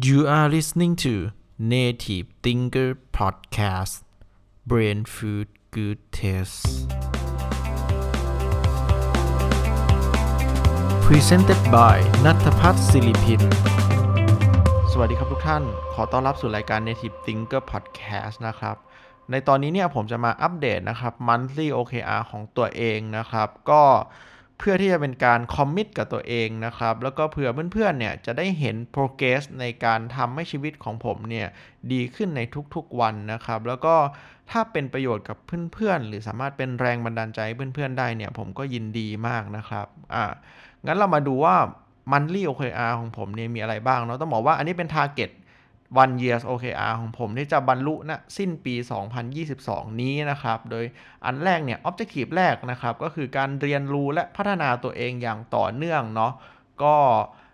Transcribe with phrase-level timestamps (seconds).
[0.00, 4.04] You are listening to Native Thinker Podcast
[4.64, 6.86] Brain Food Good Taste
[11.06, 13.42] Presented by นัทพัฒน์ศิริพิน
[14.92, 15.62] สวัสดีครับทุกท่าน
[15.94, 18.76] ขอต้อนรับสู่รายการ Native Thinker Podcast นะครับ
[19.30, 23.82] ในตอนนี้เนี่ยผมจะมาอัปเดตนะครับ monthly OKR ของตัวเองนะครับ ก็
[24.58, 31.46] เพื่อที่จะเป็นการคอมมิตกับตัวเองนะครับ แล้วก็เผื่อเพื่อนๆเนี่ยจะได้เห็น progress ในการทำให้ชีวิตของผมเนี่ย
[31.92, 32.40] ดีขึ้นใน
[32.74, 33.94] ทุกๆวันนะครับ แล้วก็
[34.50, 35.36] ถ้าเป็นประโยชน์กับ
[35.72, 40.24] เพื่อนๆ หรือสามารถเป็นแรงบันดาลใจให้เพื่อนๆได้เนี่ยผมก็ยินดีมากนะครับอ่า
[40.86, 41.56] งั้นเรามาดูว่า
[42.12, 45.30] monthly OKR ของผมเนี่ยมีอะไรบ้างเนาะต้องบอกว่าอันนี้เป็น target
[46.02, 48.74] one years OKR ของผมที่จะบรรลุนะสิ้นปี
[49.36, 50.84] 2022 นี้นะครับ โดย
[51.24, 56.32] อันแรกเนี่ย objective แรกนะครับ ก็คือการเรียนรู้และพัฒนาตัวเองอย่างต่อเนื่องเนาะ
[56.82, 56.94] ก็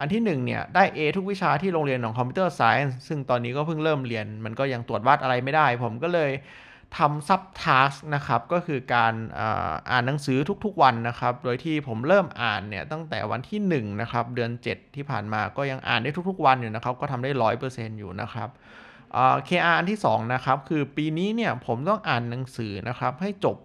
[0.00, 6.30] อันที่1เนี่ยได้ A ทุกวิชาที่โรงเรียนของ Computer Science ซึ่งตอนนี้ก็เพิ่งเริ่มเรียน มันก็ยังตรวจวัดอะไรไม่ได้ ผมก็เลย
[6.96, 9.14] ทำ subtask นะครับก็คือการ
[9.90, 17.30] อ่านหนังสือทุกๆวันนะครับ โดยที่ผมเริ่มอ่านเนี่ยตั้งแต่วันที่1นะครับเดือน 7 ที่ผ่านมาก็ยังอ่านได้ทุกๆ วันอยู่นะครับ ก็ทำได้
[17.64, 18.48] 100%อยู่นะครับ
[19.48, 23.56] KR อันที่2นะครับคือปีนี้เนี่ยผมต้องอ่านหนังสือนะครับให้จบ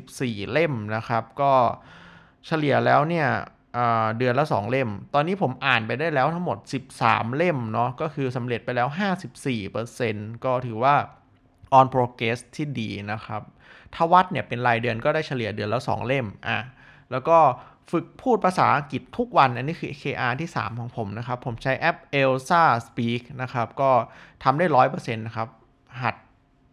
[0.00, 1.52] 24 เล่มนะครับ ก็
[2.46, 3.28] เฉลี่ยแล้วเนี่ย
[4.18, 6.58] เดือนละ 2 เล่ม ตอนนี้ผมอ่านไปได้แล้วทั้งหมด
[6.96, 8.88] 13 เล่มเนาะก็คือสำเร็จไปแล้ว
[9.66, 10.94] 54%ก็ถือว่า
[11.76, 13.42] on progress ที่ดีนะครับ
[13.94, 16.58] ถ้าวัดเนี่ยเป็นรายเดือนก็ได้เฉลี่ยเดือนละ2 เล่มอะ
[17.10, 17.38] แล้วก็
[17.90, 23.90] ฝึกพูดภาษาอังกฤษทุกวัน อันนี้คือ KR ที่ 3 ของผมนะครับ ผมใช้แอป Elsa Speak นะครับ ก็
[24.44, 25.48] ทำได้ 100%นะครับ
[26.02, 26.16] หัด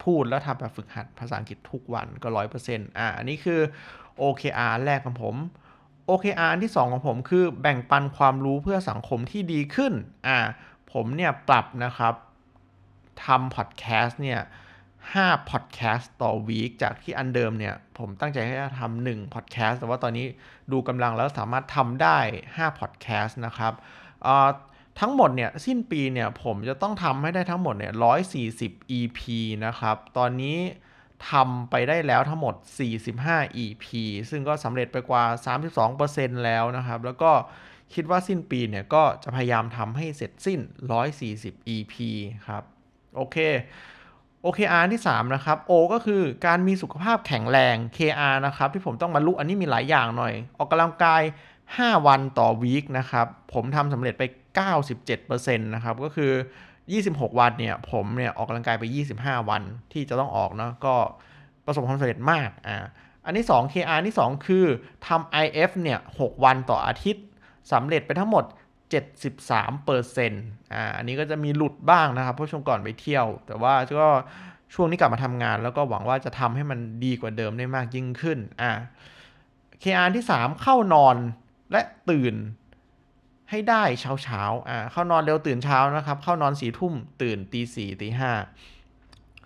[0.04, 2.28] พูดแล้วทำแบบฝึกหัดภาษาอังกฤษทุกวันก็
[2.62, 3.60] 100%อะอันนี้คือ
[4.22, 5.34] OKR แรกของผม
[6.08, 9.92] OKR ที่ 2 ของผมคือแบ่งปันความรู้เพื่อสังคมที่ดีขึ้น
[10.26, 10.38] อะ
[10.92, 12.14] ผมเนี่ยปรับนะครับ
[13.24, 14.40] ทำพอดแคสต์เนี่ย
[15.14, 20.26] 5 podcast ต่อวีคจากที่อันเดิมเนี่ย ผมตั้งใจให้ทำ1 podcast แต่ว่าตอนนี้
[20.72, 22.18] ดูกำลังแล้วสามารถทำได้
[22.54, 23.72] 5 podcast นะครับ
[25.00, 27.92] ทั้งหมดเนี่ย สิ้นปีเนี่ยผมจะต้องทำให้ได้ทั้งหมดเนี่ย
[28.50, 29.20] 140 EP
[29.66, 30.58] นะครับ ตอนนี้
[31.30, 32.54] ทำไปได้แล้วทั้งหมด
[33.06, 33.84] 45 EP
[34.30, 35.24] ซึ่งก็สำเร็จไปกว่า
[35.84, 37.32] 32%แล้วนะครับ แล้วก็
[37.94, 40.60] คิดว่าสิ้นปีเนี่ยก็จะพยายามทำให้เสร็จสิ้น
[41.16, 41.94] 140 EP
[42.46, 42.62] ครับ
[43.16, 43.36] โอเค
[44.46, 51.22] OKR ที่ 3 นะครับ O ก็คือการมีสุขภาพแข็งแรง KR นะครับที่ผมต้องบรรลุอันนี้มีหลายอย่างหน่อย ออกกำลังกาย
[51.64, 54.22] 5 วันต่อวีคนะครับผมทำสำเร็จไป
[54.84, 56.32] 97%นะครับก็คือ
[56.86, 58.84] 26 วันเนี่ยผมเนี่ยออกกำลังกายไป
[59.16, 59.62] 25 วัน
[59.92, 60.94] ที่จะต้องออกเนาะก็
[61.66, 62.76] ประสบความสำเร็จมากอ่า
[63.24, 64.66] อันที่ 2 KR ที่ 2 คือ
[65.06, 67.24] ทำ IF เนี่ย 6 วันต่ออาทิตย์
[67.72, 68.44] สำเร็จไปทั้งหมด
[68.94, 74.08] 73เปอร์เซ็นต์อ่าอันนี้ก็จะมีหลุดบ้างนะครับเพราะช่วงก่อนไปเที่ยว แต่ว่าก็
[74.74, 78.72] ช่วงนี้กลับมาทำงาน แล้วก็หวังว่าจะทำให้มันดีกว่าเดิมได้มากยิ่งขึ้นอ่า
[79.82, 81.16] KR ที่ 3 เข้านอน
[81.72, 81.80] และ
[82.10, 82.34] ตื่น
[83.50, 88.32] ให้ได้เช้าเช้าอ่าเข้านอนเร็วตื่นเช้านะครับ เข้านอนสี่ทุ่มตื่นตีสี่ตีห้า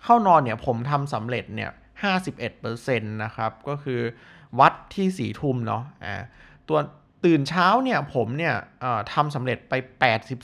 [0.05, 1.71] เข้านอนเนี่ยผมทำสำเร็จเนี่ย
[2.03, 4.00] ห้าสิบเอ็ดเปอร์เซ็นต์นะครับ ก็คือ
[4.61, 6.15] วัดที่สี่ทุ่มเนาะอ่า
[6.69, 6.79] ตัว
[7.25, 8.54] ตื่นเช้าเนี่ยผมเนี่ย
[9.12, 9.72] ทำสำเร็จไป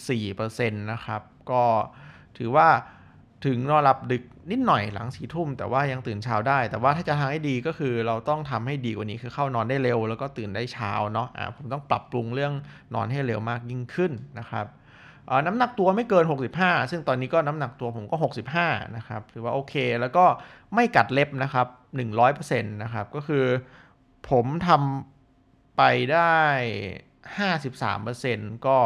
[0.08, 1.62] 84%นะครับ ก็
[2.38, 2.68] ถือว่า
[3.46, 12.52] ถึงนอนหลับดึกนิดหน่อยหลังสี่ทุ่ม แต่ว่ายังตื่นเช้าได้ แต่ว่าถ้าจะทำให้ดีก็คือเราต้องทำให้ดีกว่านี้คือเข้านอนได้เร็ว แล้วก็ตื่นได้เช้าเนาะะผมต้องปรับปรุงเรื่อง
[12.94, 14.66] นอนให้เร็วมากยิ่งขึ้นนะครับ
[15.46, 16.24] น้ำหนักตัวไม่เกิน
[16.58, 18.16] 65 ซึ่งตอนนี้ก็น้ำหนักตัวผมก็
[18.56, 20.24] 65 นะครับถือว่าโอเค แล้วก็
[20.74, 21.66] ไม่กัดเล็บนะครับ
[22.04, 23.44] 100%นะครับ ก็คือ
[24.30, 25.15] ผมทำ
[25.76, 25.82] ไป
[26.12, 26.36] ได้
[28.04, 28.78] 53%ก็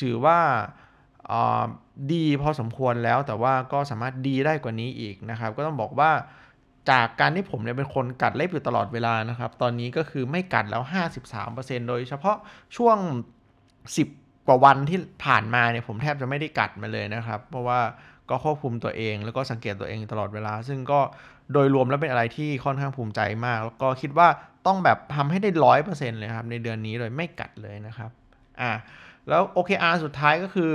[0.00, 0.40] ถือว่า
[2.12, 6.10] ดีพอสมควรแล้วแต่ว่าก็สามารถดีได้กว่านี้อีกนะครับ ก็ต้องบอกว่า
[6.90, 10.82] จากการที่ผมเนี่ยเป็นคนกัดเล็บอยู่ตลอดเวลานะครับ ตอนนี้ก็คือไม่กัดแล้ว
[11.36, 12.36] 53%โดยเฉพาะ
[12.76, 12.96] ช่วง
[13.72, 17.80] 10 กว่าวันที่ผ่านมาเนี่ยผมแทบจะไม่ได้กัดมาเลยนะครับ เพราะว่า
[18.32, 21.00] ก็ควบคุมตัวเอง แล้วก็สังเกตตัวเองตลอดเวลา ซึ่งก็
[21.52, 24.28] โดยรวมแล้วเป็นอะไรที่ค่อนข้างภูมิใจมาก แล้วก็คิดว่า
[24.66, 28.10] ต้องแบบทำให้ได้ร้อยเปอร์เซ็นต์เลยครับ ในเดือนนี้โดยไม่กัดเลยนะครับ
[28.60, 28.70] อ่า
[29.28, 30.72] แล้ว OKR สุดท้ายก็คือ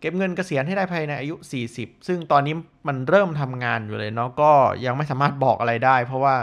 [0.00, 1.34] เก็บเงินเกษียณให้ได้ภายในอายุ
[1.70, 2.54] 40 ซึ่งตอนนี้
[2.88, 4.50] มันเริ่มทำงานอยู่เลยเนาะก็
[4.86, 6.34] ยังไม่สามารถบอกอะไรได้ เพราะว่า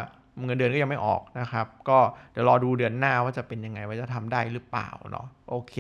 [0.44, 2.00] เงินเดือนก็ยังไม่ออกนะครับ ก็
[2.32, 5.76] เดี๋ยวรอดูเดือนหน้าว่าจะเป็นยังไงว่าจะทำได้หรือเปล่าเนาะโอเค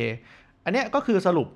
[0.63, 1.47] อันนี้ก็คือสรุป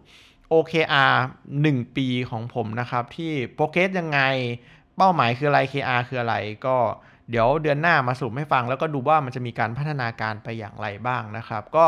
[0.53, 1.13] OKR
[1.55, 4.19] 1 ปีของผมนะครับ ที่โปรเกสยังไง
[4.97, 6.35] เป้าหมายคืออะไร KR คืออะไร
[6.65, 6.77] ก็
[7.29, 11.85] เดี๋ยวเดือนหน้ามาสรุปให้ฟัง แล้วก็ดูว่ามันจะมีการพัฒนาการไปอย่างไรบ้างนะครับ ก็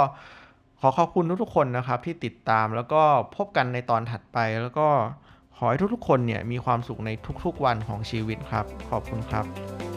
[0.80, 3.04] ขอขอบคุณทุกๆคนนะครับที่ติดตามแล้วก็
[3.36, 4.88] พบกันในตอนถัดไป แล้วก็
[5.58, 7.10] ขอให้ทุกๆคนเนี่ยมีความสุขใน
[7.46, 9.89] ทุกๆวันของชีวิตครับ ขอบคุณครับ